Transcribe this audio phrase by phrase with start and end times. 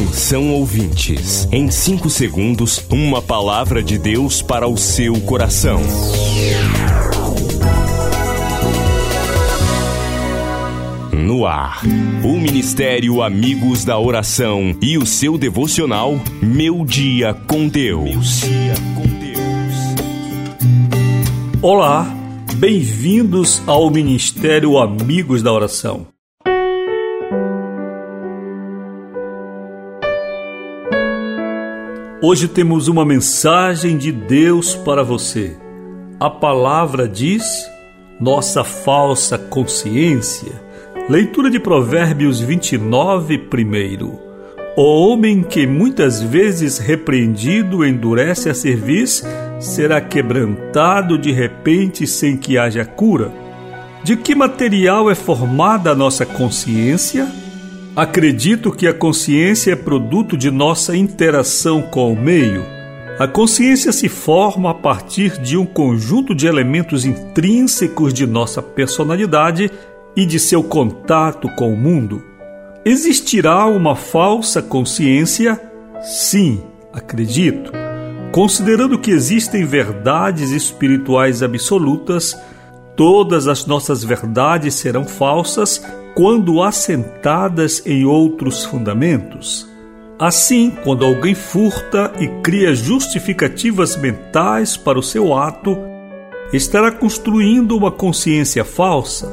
[0.00, 5.78] Atenção ouvintes, em 5 segundos, uma palavra de Deus para o seu coração.
[11.12, 11.82] No ar,
[12.24, 18.40] o Ministério Amigos da Oração e o seu devocional Meu Dia com Deus.
[21.60, 22.10] Olá,
[22.54, 26.09] bem-vindos ao Ministério Amigos da Oração.
[32.22, 35.56] Hoje temos uma mensagem de Deus para você.
[36.20, 37.42] A palavra diz:
[38.20, 40.52] nossa falsa consciência.
[41.08, 44.20] Leitura de Provérbios 29, primeiro.
[44.76, 49.24] O homem que muitas vezes repreendido endurece a cerviz
[49.58, 53.32] será quebrantado de repente sem que haja cura.
[54.04, 57.26] De que material é formada a nossa consciência?
[58.00, 62.64] Acredito que a consciência é produto de nossa interação com o meio.
[63.18, 69.70] A consciência se forma a partir de um conjunto de elementos intrínsecos de nossa personalidade
[70.16, 72.24] e de seu contato com o mundo.
[72.86, 75.60] Existirá uma falsa consciência?
[76.00, 76.62] Sim,
[76.94, 77.70] acredito.
[78.32, 82.34] Considerando que existem verdades espirituais absolutas,
[82.96, 85.82] todas as nossas verdades serão falsas
[86.14, 89.68] quando assentadas em outros fundamentos.
[90.18, 95.78] Assim, quando alguém furta e cria justificativas mentais para o seu ato,
[96.52, 99.32] estará construindo uma consciência falsa.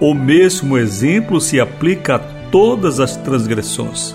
[0.00, 2.18] O mesmo exemplo se aplica a
[2.50, 4.14] todas as transgressões.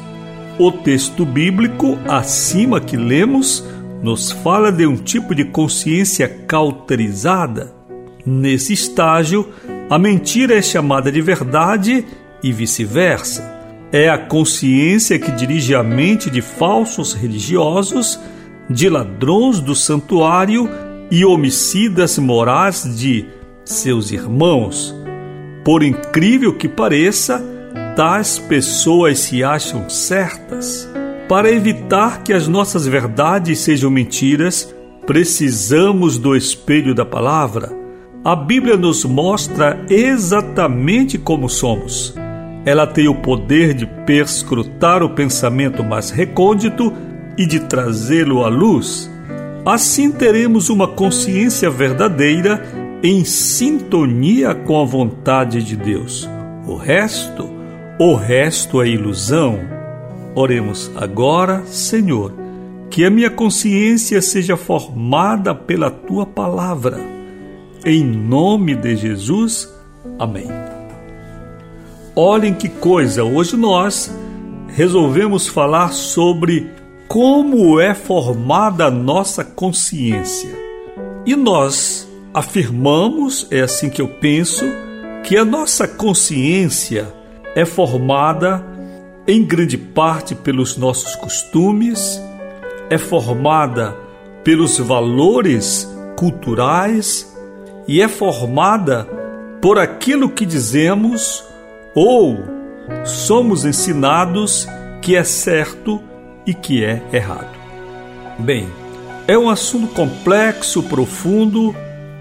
[0.58, 3.64] O texto bíblico acima que lemos
[4.02, 7.74] nos fala de um tipo de consciência cauterizada.
[8.26, 9.48] Nesse estágio,
[9.90, 12.06] a mentira é chamada de verdade
[12.44, 13.58] e vice-versa.
[13.92, 18.20] É a consciência que dirige a mente de falsos religiosos,
[18.70, 20.70] de ladrões do santuário
[21.10, 23.26] e homicidas morais de
[23.66, 24.96] seus irmãos.
[25.66, 27.44] Por incrível que pareça,
[27.96, 30.88] tais pessoas se acham certas.
[31.28, 34.72] Para evitar que as nossas verdades sejam mentiras,
[35.08, 37.79] precisamos do espelho da palavra
[38.24, 42.14] a Bíblia nos mostra exatamente como somos.
[42.66, 46.92] Ela tem o poder de perscrutar o pensamento mais recôndito
[47.38, 49.10] e de trazê-lo à luz.
[49.66, 52.62] Assim teremos uma consciência verdadeira
[53.02, 56.30] em sintonia com a vontade de Deus.
[56.68, 57.50] O resto,
[57.98, 59.58] o resto é ilusão.
[60.36, 62.34] Oremos agora, Senhor,
[62.90, 67.19] que a minha consciência seja formada pela tua palavra
[67.86, 69.70] em nome de Jesus.
[70.18, 70.48] Amém.
[72.16, 74.14] Olhem que coisa, hoje nós
[74.68, 76.70] resolvemos falar sobre
[77.08, 80.50] como é formada a nossa consciência.
[81.26, 84.66] E nós afirmamos, é assim que eu penso,
[85.24, 87.14] que a nossa consciência
[87.56, 88.66] é formada
[89.28, 92.22] em grande parte pelos nossos costumes,
[92.90, 93.96] é formada
[94.44, 97.30] pelos valores culturais
[97.88, 99.08] e é formada
[99.62, 101.44] por aquilo que dizemos
[101.94, 102.38] ou
[103.06, 104.68] somos ensinados
[105.02, 106.02] que é certo
[106.46, 107.58] e que é errado.
[108.40, 108.68] Bem,
[109.28, 111.76] é um assunto complexo, profundo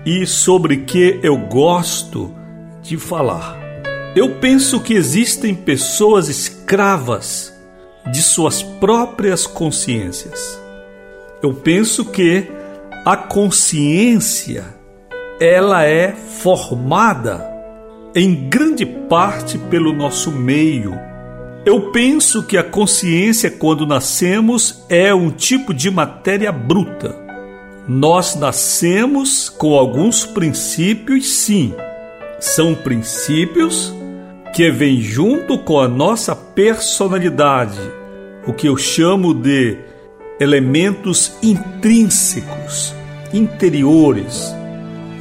[0.05, 2.35] e sobre que eu gosto
[2.83, 3.57] de falar.
[4.17, 7.55] Eu penso que existem pessoas escravas
[8.11, 10.59] de suas próprias consciências.
[11.43, 12.51] Eu penso que
[13.05, 14.78] a consciência
[15.41, 17.47] ela é formada
[18.15, 20.99] em grande parte pelo nosso meio.
[21.65, 27.15] Eu penso que a consciência, quando nascemos, é um tipo de matéria bruta.
[27.87, 31.75] Nós nascemos com alguns princípios, sim.
[32.41, 33.95] São princípios
[34.55, 37.81] que vêm junto com a nossa personalidade,
[38.47, 39.79] o que eu chamo de
[40.41, 42.95] elementos intrínsecos,
[43.33, 44.55] interiores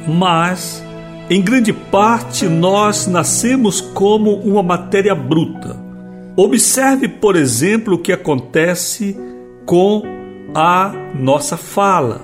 [0.08, 0.82] mas
[1.30, 5.76] em grande parte nós nascemos como uma matéria bruta.
[6.34, 9.14] Observe, por exemplo, o que acontece
[9.66, 10.02] com
[10.54, 12.22] a nossa fala,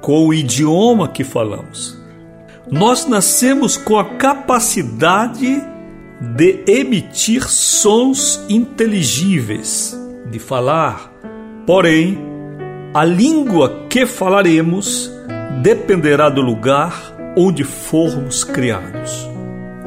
[0.00, 2.00] com o idioma que falamos.
[2.70, 5.60] Nós nascemos com a capacidade
[6.20, 9.98] de emitir sons inteligíveis,
[10.30, 11.12] de falar,
[11.66, 12.18] porém,
[12.94, 15.10] a língua que falaremos
[15.62, 19.28] dependerá do lugar onde formos criados.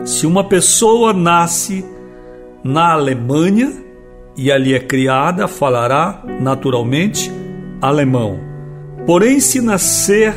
[0.06, 1.84] Se uma pessoa nasce
[2.64, 3.74] na Alemanha
[4.38, 7.32] e ali é criada, falará naturalmente
[7.82, 8.40] alemão.
[9.06, 10.34] Porém, se nascer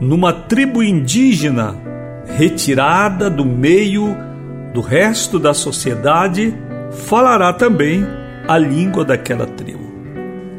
[0.00, 1.74] numa tribo indígena
[2.36, 4.16] retirada do meio
[4.72, 6.54] do resto da sociedade,
[6.90, 8.06] falará também
[8.46, 9.88] a língua daquela tribo.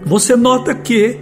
[0.05, 1.17] Você nota que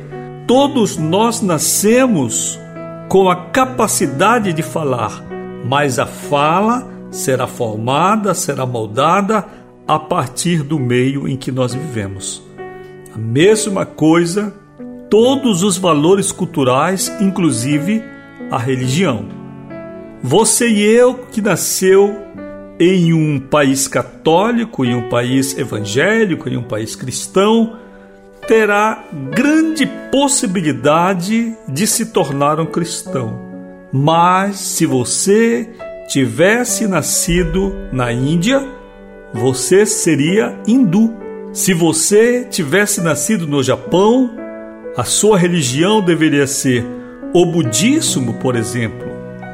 [0.47, 2.59] todos nós nascemos
[3.07, 5.23] com a capacidade de falar,
[5.65, 9.45] mas a fala será formada, será moldada
[9.87, 12.43] a partir do meio em que nós vivemos.
[13.15, 14.53] A mesma coisa,
[15.09, 18.03] todos os valores culturais, inclusive
[18.51, 19.25] a religião.
[20.21, 22.13] Você e eu que nasceu
[22.79, 27.77] em um país católico, em um país evangélico, em um país cristão,
[28.47, 33.45] terá grande possibilidade de se tornar um cristão.
[33.91, 35.69] Mas se você
[36.07, 38.65] tivesse nascido na Índia,
[39.33, 41.13] você seria hindu.
[41.51, 44.31] Se você tivesse nascido no Japão,
[44.95, 46.85] a sua religião deveria ser
[47.33, 49.07] o budismo, por exemplo,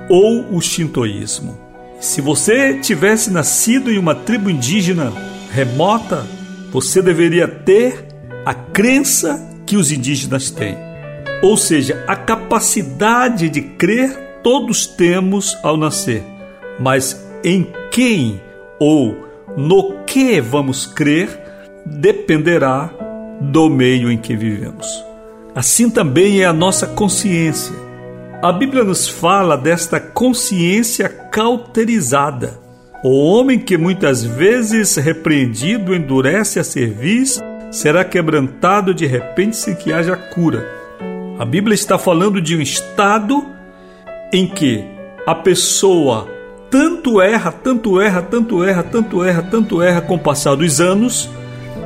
[0.10, 1.58] ou o shintoísmo.
[2.00, 5.12] Se você tivesse nascido em uma tribo indígena
[5.52, 6.26] remota,
[6.72, 8.13] você deveria ter
[8.46, 10.78] a crença que os indígenas têm.
[11.42, 16.24] Ou seja, a capacidade de crer todos temos ao nascer.
[16.80, 18.42] Mas em quem
[18.80, 19.16] ou
[19.58, 21.30] no que vamos crer
[21.86, 22.90] dependerá
[23.42, 24.88] do meio em que vivemos.
[25.56, 27.76] Assim também é a nossa consciência.
[28.42, 32.60] A Bíblia nos fala desta consciência cauterizada.
[33.04, 37.40] O homem que muitas vezes repreendido endurece a cerviz
[37.74, 40.64] será quebrantado de repente sem que haja cura.
[41.40, 43.44] A Bíblia está falando de um estado
[44.32, 44.86] em que
[45.26, 46.30] a pessoa
[46.70, 51.28] tanto erra, tanto erra, tanto erra, tanto erra, tanto erra com o passar dos anos,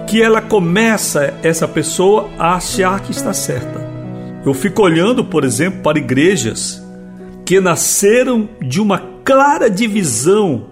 [0.05, 3.87] que ela começa, essa pessoa, a achar que está certa.
[4.45, 6.85] Eu fico olhando, por exemplo, para igrejas
[7.45, 10.65] que nasceram de uma clara divisão,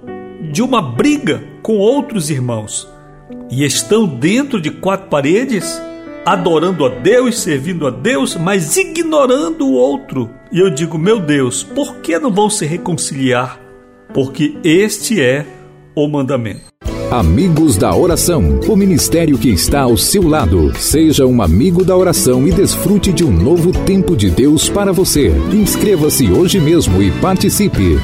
[0.51, 2.93] de uma briga com outros irmãos
[3.49, 5.81] e estão dentro de quatro paredes,
[6.25, 10.29] adorando a Deus, servindo a Deus, mas ignorando o outro.
[10.51, 13.59] E eu digo, meu Deus, por que não vão se reconciliar?
[14.13, 15.45] Porque este é
[15.95, 16.75] o mandamento.
[17.11, 20.73] Amigos da Oração, o ministério que está ao seu lado.
[20.75, 25.31] Seja um amigo da oração e desfrute de um novo tempo de Deus para você.
[25.53, 27.99] Inscreva-se hoje mesmo e participe.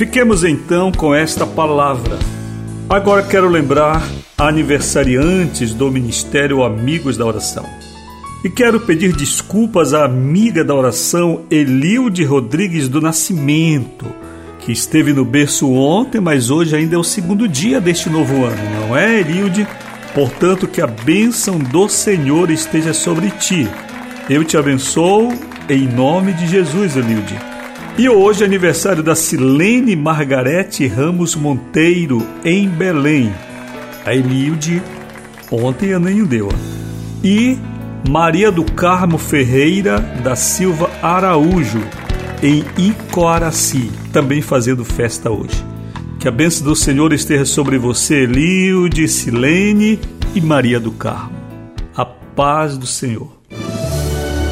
[0.00, 2.18] Fiquemos então com esta palavra.
[2.88, 4.02] Agora quero lembrar
[4.38, 7.66] aniversariantes do Ministério Amigos da Oração.
[8.42, 14.06] E quero pedir desculpas à amiga da oração Elilde Rodrigues do Nascimento,
[14.60, 18.80] que esteve no berço ontem, mas hoje ainda é o segundo dia deste novo ano,
[18.80, 19.68] não é, Elilde?
[20.14, 23.68] Portanto, que a bênção do Senhor esteja sobre ti.
[24.30, 25.28] Eu te abençoo
[25.68, 27.49] em nome de Jesus, Elilde.
[28.00, 33.30] E hoje é aniversário da Silene Margarete Ramos Monteiro, em Belém.
[34.06, 34.82] A Elilde
[35.52, 36.48] ontem a nem deu.
[37.22, 37.58] E
[38.08, 41.82] Maria do Carmo Ferreira da Silva Araújo,
[42.42, 45.62] em Icoaraci, também fazendo festa hoje.
[46.18, 50.00] Que a bênção do Senhor esteja sobre você, Lilde, Silene
[50.34, 51.36] e Maria do Carmo.
[51.94, 53.39] A paz do Senhor.